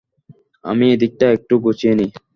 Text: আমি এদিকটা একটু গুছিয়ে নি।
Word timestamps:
আমি 0.65 0.85
এদিকটা 0.93 1.25
একটু 1.35 1.53
গুছিয়ে 1.63 1.93
নি। 1.95 2.05